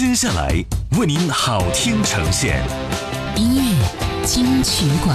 [0.00, 0.48] 接下来
[0.98, 2.62] 为您好听呈现，
[3.36, 5.14] 音乐金曲馆。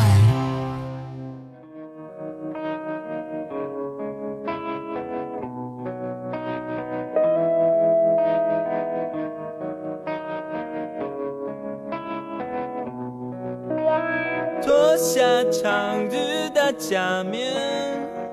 [14.61, 15.19] 脱下
[15.51, 17.51] 长日的假面，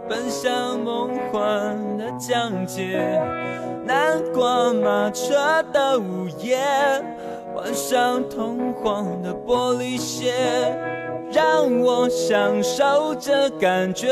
[0.06, 3.41] 奔向梦幻的疆界。
[3.84, 6.56] 南瓜马车的午夜，
[7.52, 10.32] 换上通黄的玻璃鞋，
[11.32, 14.08] 让我享受这感觉。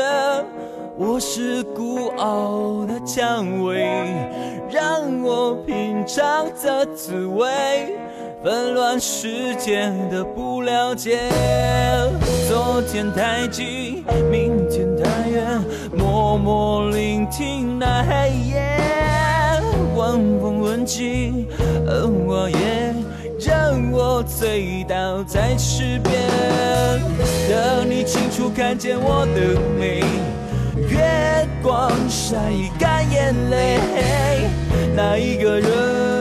[0.97, 3.87] 我是孤傲的蔷薇，
[4.69, 7.47] 让我品尝这滋味。
[8.43, 11.29] 纷乱世界的不了解，
[12.49, 15.63] 昨天太近，明天太远，
[15.95, 18.50] 默默聆听那黑夜，
[20.01, 21.47] 狂风吻尽，
[21.85, 22.57] 而我也
[23.39, 26.19] 让我醉倒在池边，
[27.47, 30.01] 等你清楚看见我的美，
[30.89, 32.35] 月光晒
[32.79, 33.77] 干眼泪，
[34.95, 36.20] 那一个人。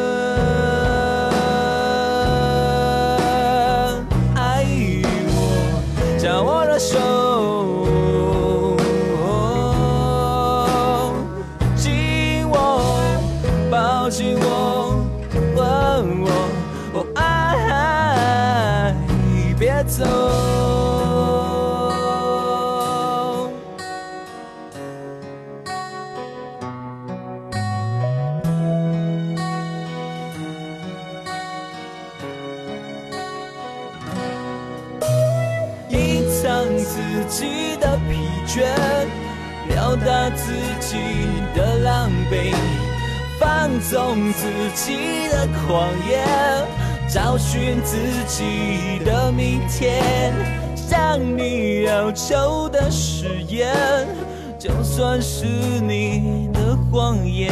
[47.50, 47.96] 寻自
[48.28, 50.32] 己的明天。
[50.76, 53.74] 向你要求的誓言，
[54.56, 57.50] 就算是你的谎言。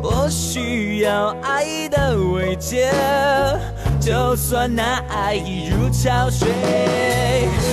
[0.00, 2.92] 我需要爱的慰藉，
[3.98, 6.48] 就算那爱已如潮水。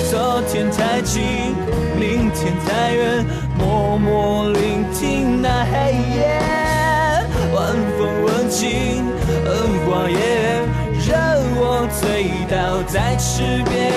[0.09, 1.22] 昨天太近，
[2.00, 3.24] 明天太远。
[3.56, 6.41] 默默聆听那黑夜，
[7.53, 9.06] 晚风吻尽
[9.46, 9.53] 荷
[9.86, 10.65] 花叶，
[11.88, 13.91] 醉倒在池边。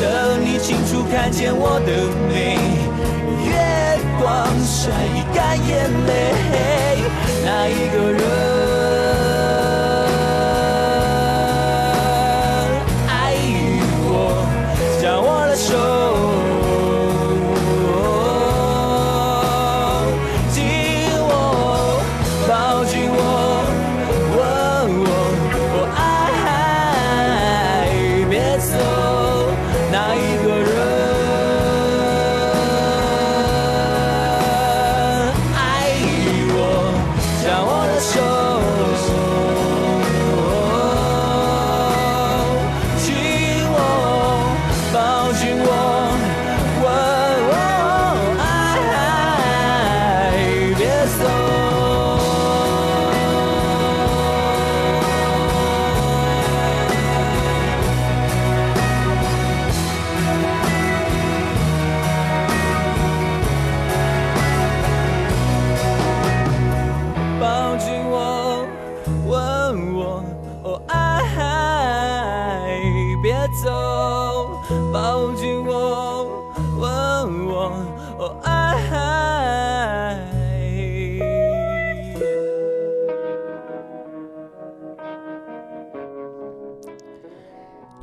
[0.00, 1.90] 等你清楚看见我的
[2.28, 2.56] 美，
[3.44, 3.50] 月
[4.20, 4.26] 光
[4.64, 4.90] 晒
[5.34, 7.02] 干眼泪，
[7.44, 8.57] 那一个人。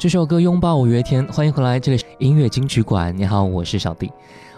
[0.05, 3.11] 这首歌拥抱五月天，欢迎回来，这里是音乐金曲馆。
[3.17, 4.11] 你好，我是小弟。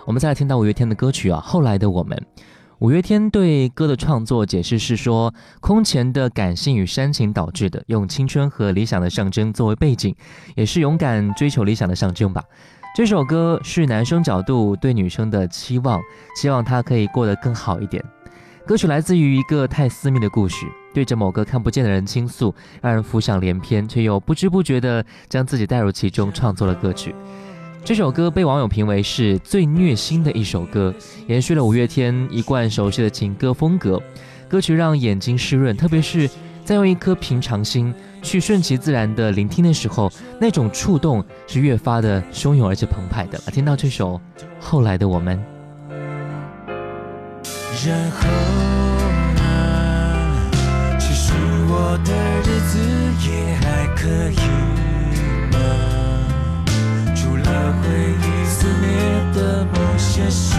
[0.05, 2.21] 我们再来听到五月天的歌曲啊，后来的我们。
[2.79, 10.13] 五月天对歌的创作解释是说，空前的感性与煽情导致的，用青春和理想的象征作为背景，
[10.57, 12.43] 也是勇敢追求理想的象征吧。
[12.93, 16.01] 这首歌是男生角度对女生的期望，
[16.35, 18.03] 希望她可以过得更好一点。
[18.65, 20.65] 歌曲来自于一个太私密的故事。
[20.97, 22.51] 对着某个看不见的人倾诉，
[22.81, 27.13] 让人浮想联翩，却又不知不觉地将自己带入其中，创作了歌曲。
[27.85, 30.91] 这首歌被网友评为是最虐心的一首歌，
[31.27, 34.01] 延续了五月天一贯熟悉的情歌风格。
[34.49, 36.27] 歌曲让眼睛湿润，特别是
[36.65, 40.11] 在用一颗平常心去顺其自然地聆听的时候，
[40.41, 43.37] 那种触动是越发的汹涌而且澎湃的。
[43.51, 44.19] 听到这首
[44.59, 45.39] 《后来的我们》，
[47.87, 48.66] 然后。
[51.79, 52.73] 我的日子
[53.29, 53.29] 也
[53.61, 54.01] 还可
[54.31, 54.41] 以
[55.53, 55.55] 吗？
[57.15, 57.45] 除了
[57.79, 57.83] 回
[58.19, 58.85] 忆肆虐
[59.35, 60.55] 的某些时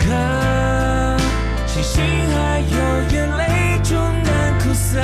[0.00, 0.04] 刻
[1.66, 2.76] 庆幸还有
[3.10, 3.42] 眼泪
[3.82, 3.90] 冲
[4.22, 5.00] 淡苦涩。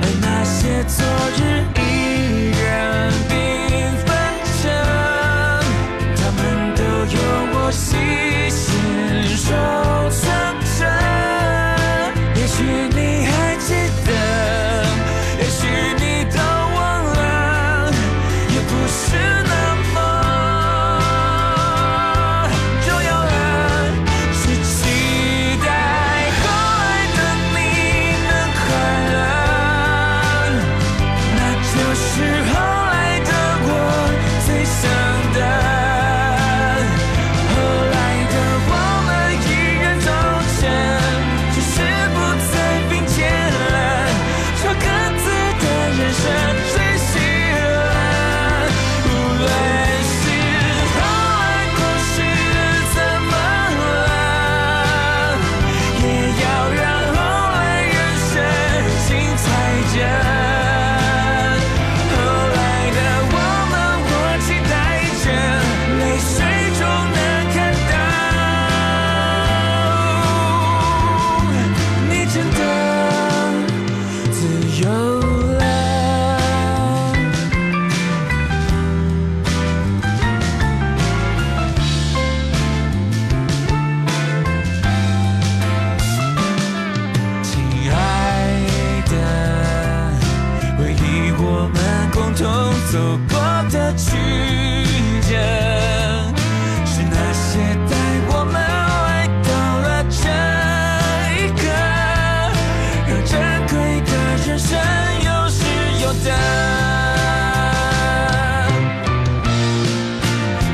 [0.00, 1.04] 而那些昨
[1.36, 1.40] 日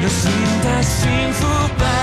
[0.09, 0.31] 新
[0.63, 1.47] 的幸福
[1.79, 1.96] 吧。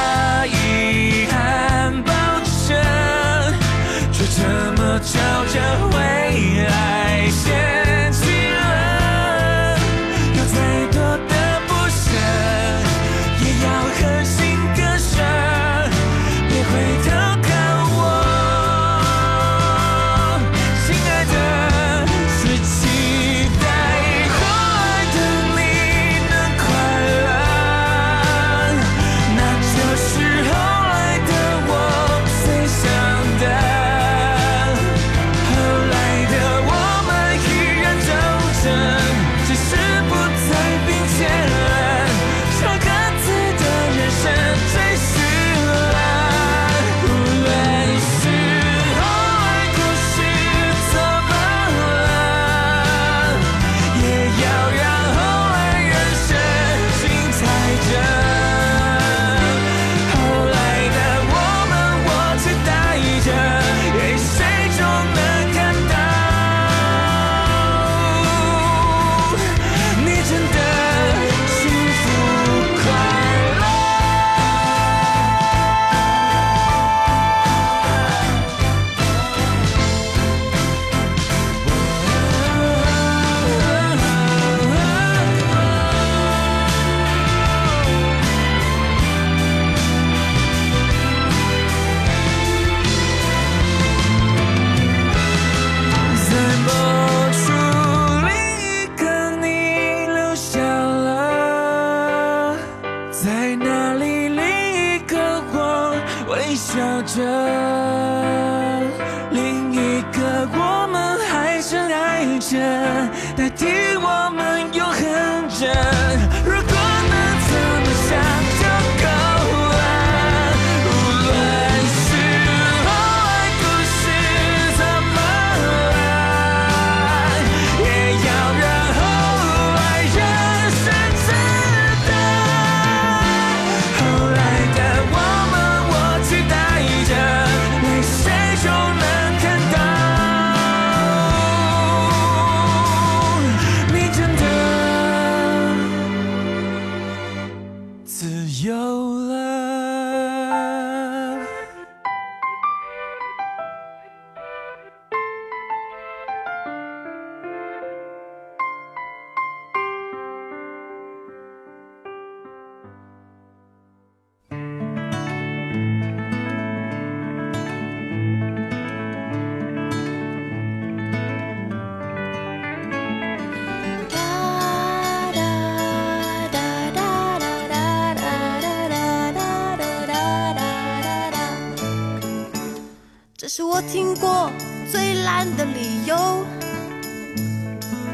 [183.88, 184.52] 听过
[184.92, 186.46] 最烂的理由，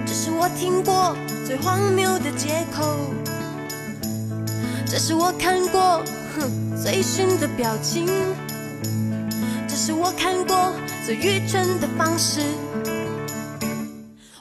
[0.06, 3.14] 这是我听过最荒谬的借口，
[4.86, 6.04] 这是我看过
[6.36, 8.08] 哼最逊的表情，
[9.68, 10.74] 这是我看过
[11.06, 12.42] 最愚蠢的方式。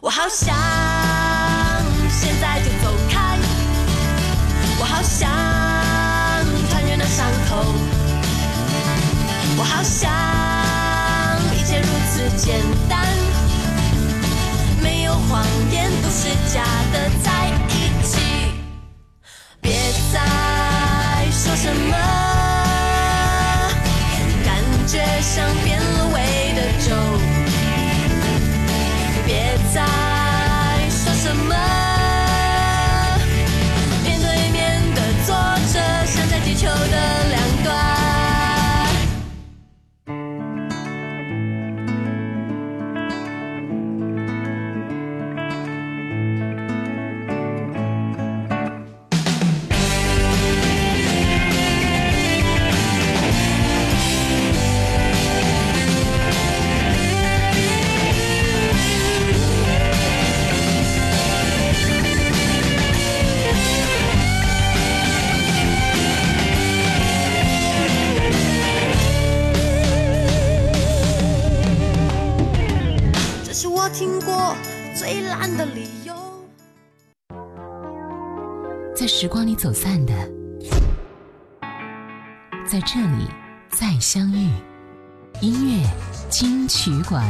[0.01, 0.55] 我好想
[2.11, 3.39] 现在就走开，
[4.81, 5.29] 我好想
[6.69, 7.65] 穿越那伤口，
[9.59, 10.38] 我好想
[12.38, 13.04] 简单，
[14.80, 17.11] 没有谎言不是假的，
[79.59, 80.15] 走散的，
[82.65, 83.27] 在这里
[83.69, 84.49] 再相遇。
[85.41, 85.85] 音乐
[86.31, 87.27] 金曲馆。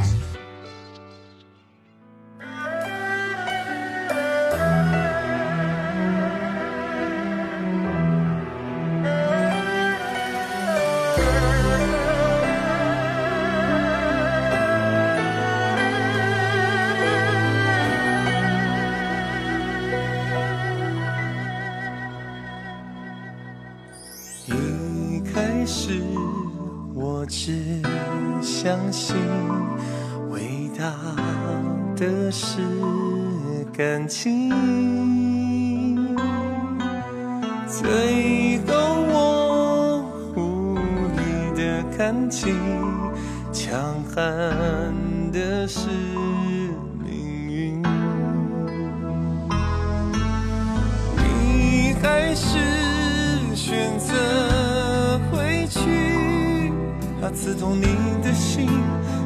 [57.31, 57.83] 刺痛你
[58.23, 58.69] 的心，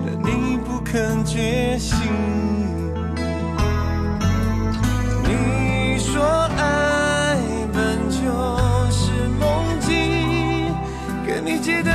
[0.05, 1.97] 但你不肯觉醒。
[5.25, 6.23] 你说
[6.59, 7.37] 爱
[7.73, 8.19] 本就
[8.91, 10.75] 是梦境，
[11.27, 11.93] 跟你借的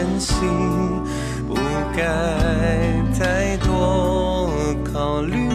[0.00, 0.34] 珍惜，
[1.46, 1.54] 不
[1.94, 2.02] 该
[3.18, 4.48] 太多
[4.90, 5.49] 考虑。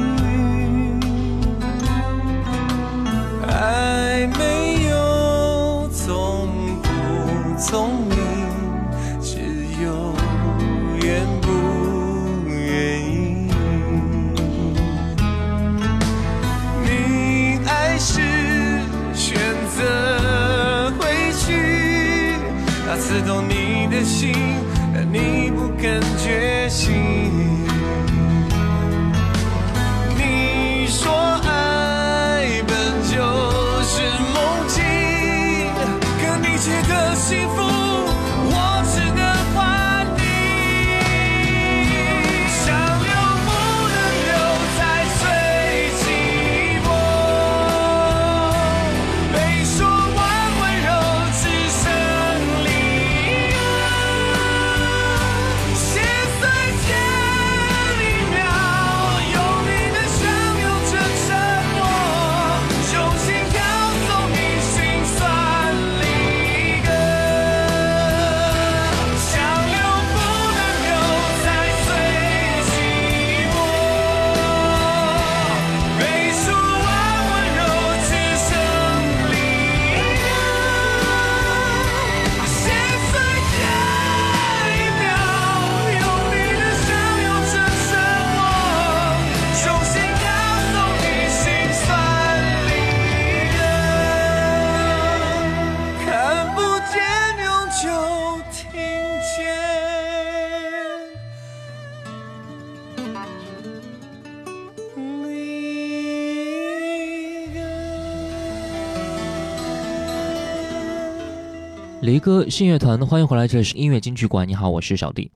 [112.05, 114.47] 离歌信乐团，欢迎回来，这里是音乐金曲馆。
[114.47, 115.31] 你好，我是小弟。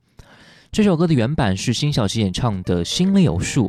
[0.71, 3.67] 这首歌的原版是辛晓琪演唱的《心里有数》。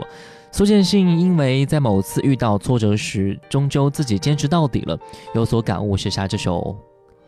[0.52, 4.98] 苏建信因为在某次遇到挫折时，终究自己坚持到底了，
[5.34, 6.76] 有所感悟，写下这首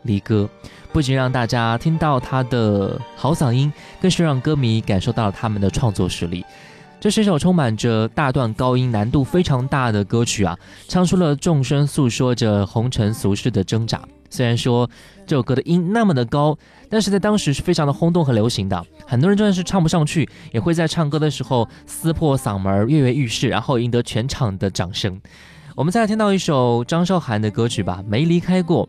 [0.03, 0.47] 离歌。
[0.91, 6.45] 不仅让大家听到他的好嗓音，更是让歌迷感受到了他们的创作实力。
[7.03, 10.57] 这是一首充满着大段高音、难度非常大的歌曲啊，
[10.87, 14.01] 唱出了众生诉说着红尘俗世的挣扎。
[14.29, 14.89] 虽然说
[15.27, 16.57] 这首歌的音那么的高，
[16.89, 18.85] 但是在当时是非常的轰动和流行的。
[19.05, 25.19] 很多人就算是唱不上去，也会在唱歌的时候撕破嗓门，跃跃欲试，然后赢得全场的掌声。
[25.75, 28.87] 我们再来听到一首张韶涵的歌曲吧，《没离开过》。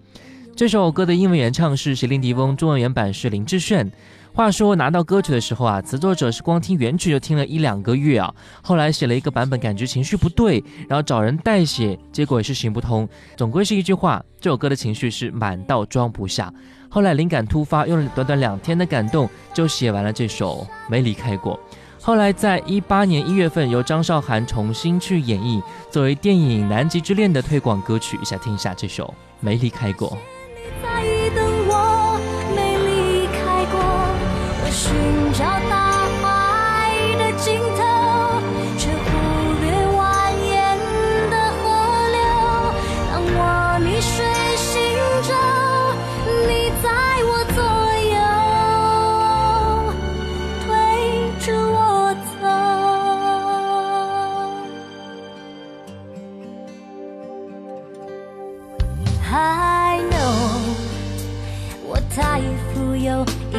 [0.55, 3.91] 这首歌的英文原唱是席琳迪翁，中文原版是林志炫。
[4.35, 13.09] 话说拿到歌曲的时候啊，词作者是光听原曲就听了一两个月啊，后来写了一个版本，感觉情绪不对，然后找人代写，结果也是行不通。
[13.37, 16.53] 总归是一句话，这首歌的情绪是满到装不下。
[16.89, 21.55] 后来灵感突发，用了短短两天的感动就写完了这首《没离开过》。
[22.03, 29.07] 后来在一八年一月份，由张韶涵重新去演绎，作为电影《南极之恋》的推广歌曲，一下听一下这首
[29.39, 30.11] 《没离开过》。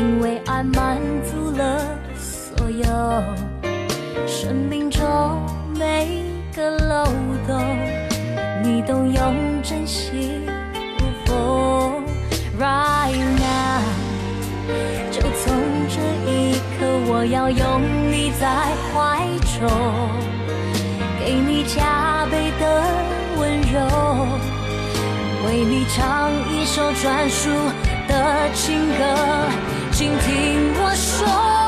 [0.05, 1.79] 因为爱满足了
[2.15, 2.85] 所有
[4.27, 5.01] 生命中
[5.79, 6.23] 每
[6.55, 7.05] 个漏
[7.47, 7.59] 洞，
[8.61, 10.43] 你都用真心
[10.99, 11.91] 不否
[12.59, 13.81] ？Right now，
[15.09, 15.55] 就从
[15.89, 18.45] 这一刻，我要拥你在
[18.93, 19.25] 怀
[19.57, 19.67] 中，
[21.19, 22.63] 给你加倍的
[23.39, 23.81] 温柔，
[25.47, 27.49] 为你唱一首专属。
[28.07, 28.13] 的
[28.53, 29.03] 情歌，
[29.97, 31.64] 请听我说。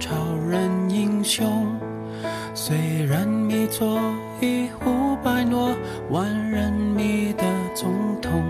[0.00, 0.16] 超
[0.48, 1.66] 人英雄，
[2.54, 4.00] 虽然你做
[4.40, 5.76] 一呼百诺，
[6.08, 8.42] 万人迷的总统，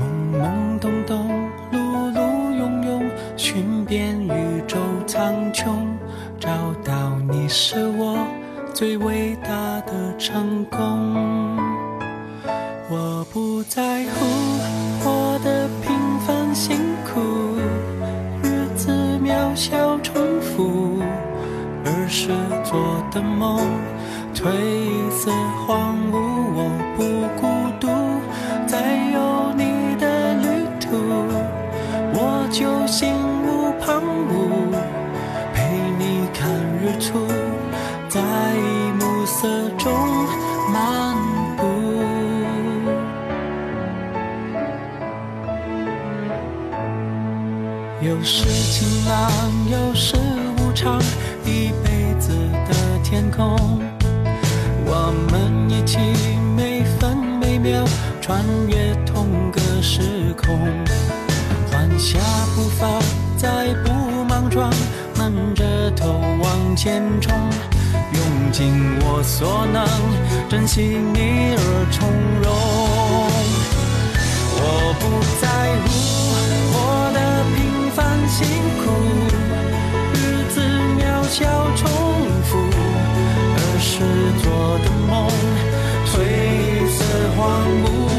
[0.00, 2.18] 懵懵懂懂，碌碌
[2.58, 3.02] 庸庸，
[3.36, 5.66] 寻遍宇宙苍穹，
[6.40, 6.48] 找
[6.82, 8.26] 到你是我
[8.72, 9.50] 最伟大
[9.82, 11.58] 的成功。
[12.90, 14.24] 我不在乎
[15.04, 17.20] 我的平凡辛苦，
[18.42, 18.90] 日子
[19.22, 19.98] 渺小
[23.18, 23.58] 的梦
[24.32, 24.44] 褪
[25.10, 25.32] 色
[25.66, 26.14] 荒芜，
[26.54, 27.02] 我不
[27.40, 27.48] 孤
[27.80, 27.88] 独，
[28.64, 28.78] 在
[29.12, 30.46] 有你的旅
[30.78, 30.86] 途，
[32.14, 34.00] 我就心无旁
[34.30, 34.70] 骛，
[35.52, 35.58] 陪
[35.98, 36.48] 你看
[36.80, 37.26] 日出，
[38.08, 38.20] 在
[39.00, 39.92] 暮色中
[40.72, 41.16] 漫
[41.56, 41.66] 步。
[48.00, 49.20] 有时晴朗，
[49.72, 50.14] 有时
[50.56, 51.02] 无常，
[51.44, 52.32] 一辈子
[53.08, 53.56] 天空。
[54.84, 55.96] 我们一起
[56.54, 57.82] 每分每秒
[58.20, 60.02] 穿越同个时
[60.36, 60.58] 空，
[61.70, 62.18] 缓下
[62.54, 62.86] 步伐，
[63.38, 63.90] 再不
[64.24, 64.70] 莽撞，
[65.16, 67.32] 闷着头往前冲，
[68.12, 69.88] 用尽我所能，
[70.50, 72.06] 珍惜你而从
[72.42, 72.52] 容。
[74.60, 75.02] 我不
[75.40, 75.48] 在
[75.80, 75.88] 乎
[76.74, 76.76] 我
[77.14, 77.18] 的
[77.56, 77.96] 平凡
[78.28, 78.44] 辛
[78.84, 78.86] 苦，
[87.68, 88.17] 不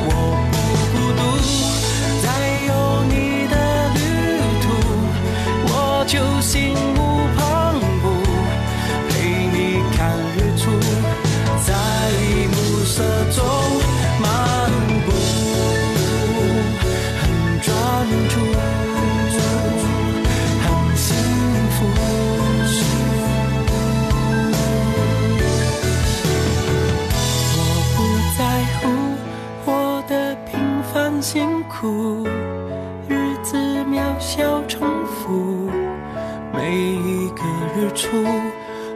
[38.09, 38.25] 日出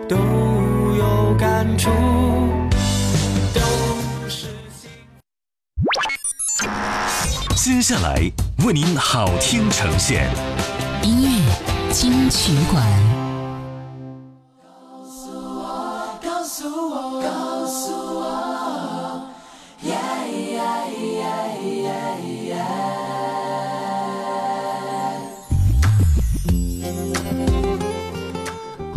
[0.10, 0.16] 都
[0.96, 1.92] 有感触，
[3.54, 3.62] 都
[4.28, 4.48] 是
[7.56, 8.20] 接下来
[8.66, 10.30] 为您好听呈现。
[11.04, 13.13] 音乐金曲馆。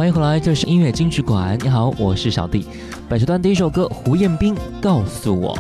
[0.07, 1.59] 欢迎回来，这是音乐金曲馆。
[1.65, 2.65] 你好，我是小弟。
[3.09, 5.35] 本时段第一首歌，胡彦斌《告诉》。
[5.35, 5.59] 我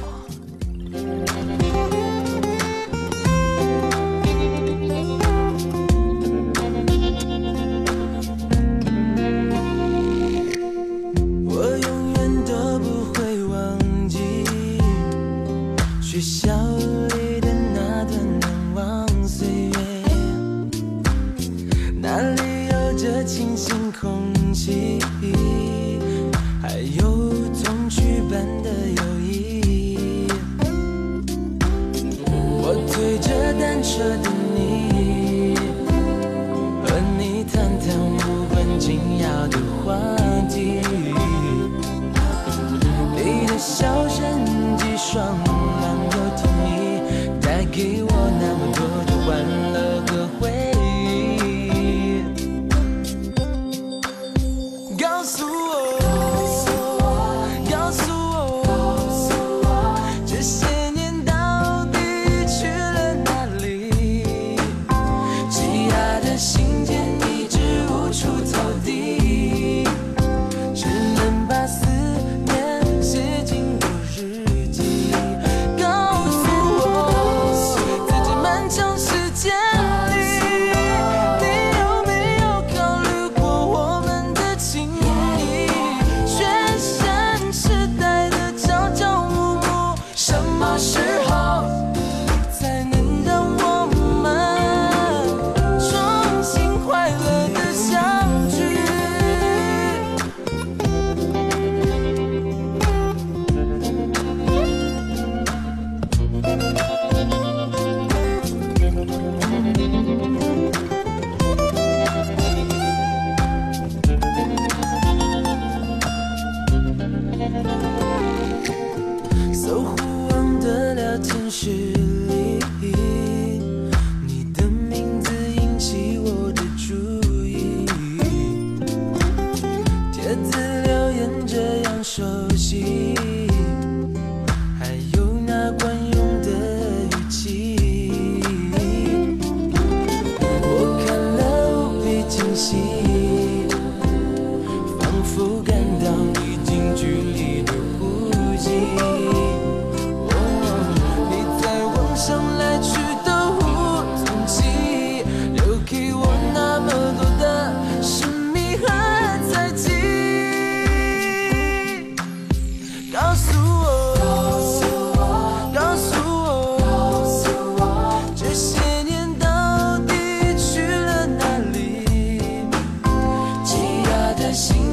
[174.46, 174.86] 的心。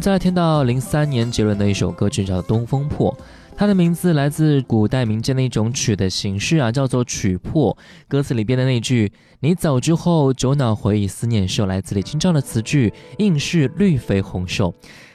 [0.00, 3.12] 再来听到零三年杰伦的一首歌曲，叫《东风破》。
[3.54, 7.76] 它的名字来自古代民间的一种曲的形式啊，叫做曲破。
[8.08, 14.72] 歌词里边的那句“你走之后，酒脑回忆思念瘦”，来自李清照的词句，应是绿肥红瘦。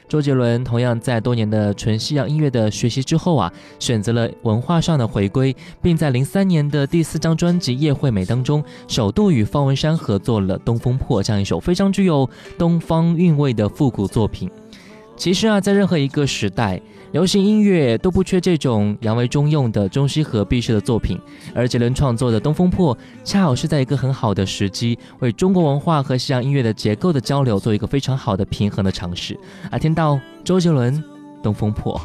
[0.08, 14.48] 周杰伦同样在多年的纯西洋音乐的学习之后啊，选择了文化上的回归，并在零三年的第四张专辑《叶惠美》当中，首度与方文山合作了《东风破》这样一首非常具有东方韵味的复古作品。
[15.16, 16.80] 其实啊，在任何一个时代，
[17.12, 21.18] 流行音乐都不缺这种洋为中用的中西合璧式的作品，
[21.54, 29.36] 而杰伦创作的《东风破》恰好是在一个很好的时机，为中国文化和西洋音乐的结构的交流做一个非常好的平衡的尝试。
[29.70, 30.94] 啊，听到周杰伦
[31.42, 32.00] 《东风破》。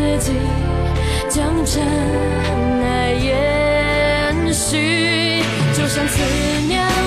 [0.00, 0.32] 自己
[1.28, 1.84] 将真
[2.82, 5.42] 爱延续
[5.74, 6.22] 就像思
[6.66, 6.99] 念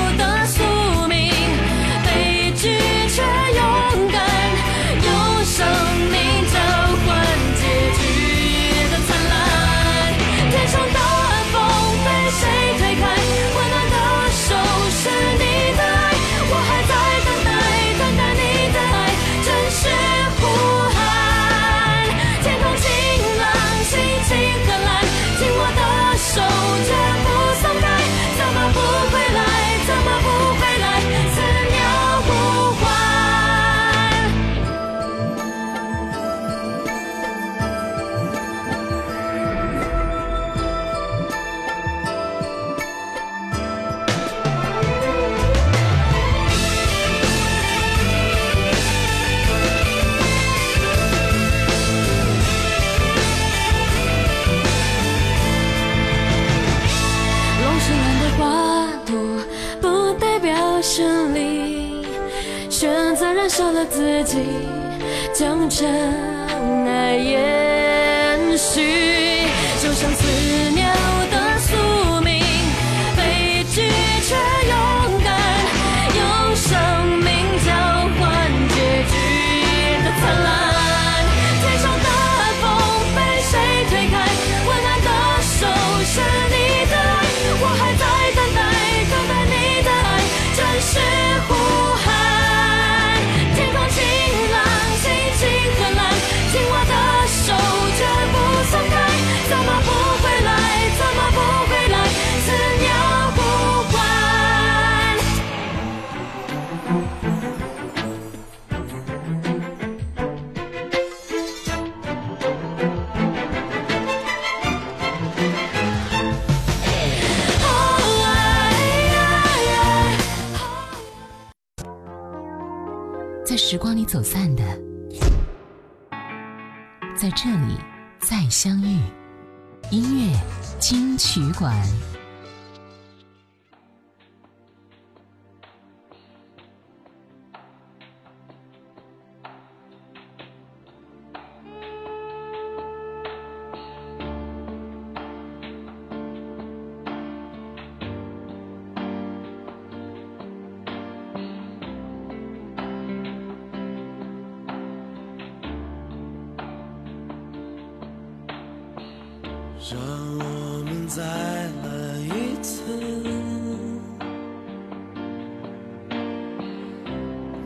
[65.74, 66.33] 下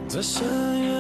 [0.07, 0.47] 在深
[0.85, 0.96] 夜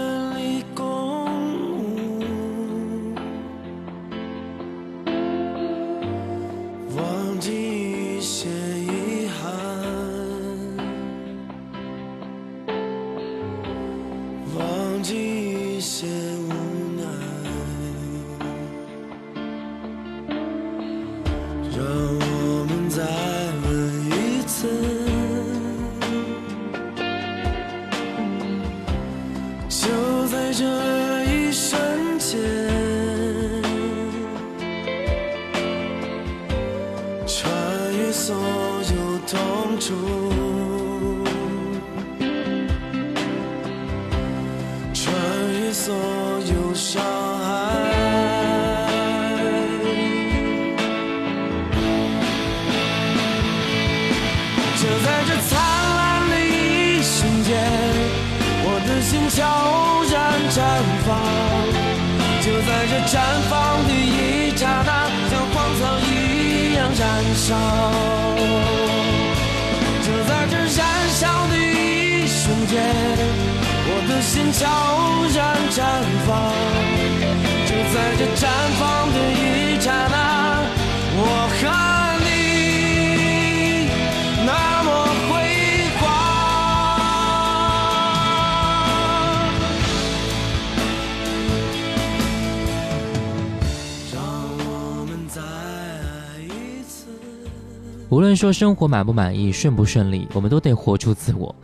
[98.17, 101.55] 无论说生活满不满意顺不顺利我们都得活出自我。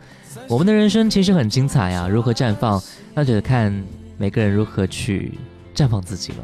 [0.46, 2.80] 我们的人生其实很精彩啊如何绽放
[3.12, 3.74] 那就得看
[4.16, 5.36] 每个人如何去
[5.74, 6.38] 绽放自己了。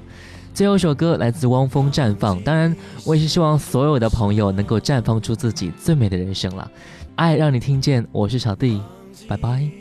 [0.53, 6.69] 最后一首歌来自汪峰绽放当然我也是希望所有的朋友能够绽放出自己最美的人生了。
[7.15, 8.83] 爱让你听见我是小弟
[9.29, 9.80] 拜拜。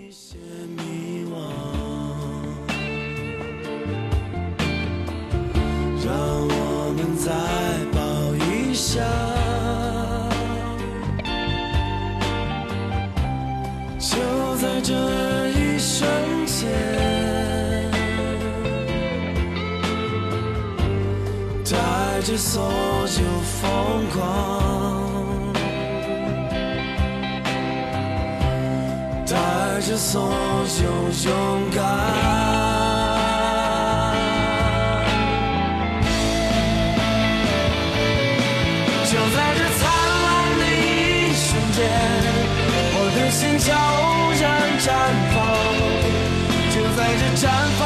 [22.40, 24.22] 所有疯狂
[29.28, 29.36] 带
[29.82, 30.32] 着所
[30.82, 30.86] 有
[31.30, 31.84] 勇敢。
[39.04, 39.82] 就在这灿
[40.24, 40.28] 烂
[40.60, 41.78] 的一瞬间
[42.96, 43.68] 我的心悄
[44.40, 44.48] 然
[44.80, 44.88] 绽
[45.36, 45.38] 放。
[46.72, 47.79] 就在这绽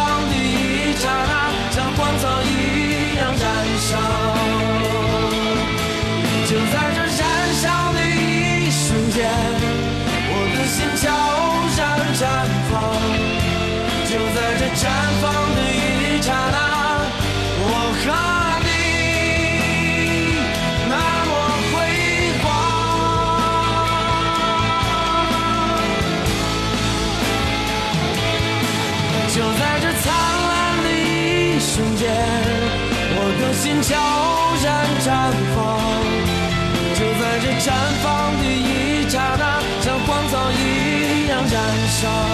[42.04, 42.33] saw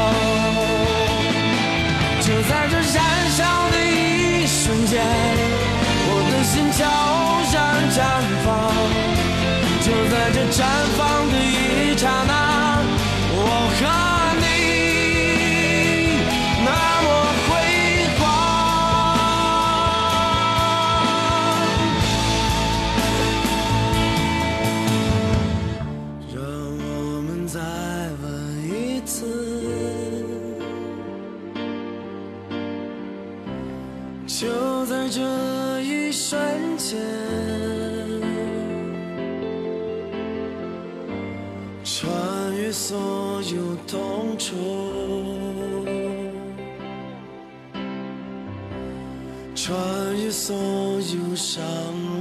[49.61, 49.77] 穿
[50.15, 51.61] 越所有伤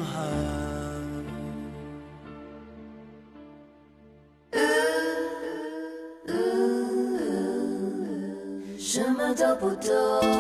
[0.02, 0.18] 害
[8.76, 10.37] 什么都不懂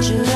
[0.00, 0.27] you.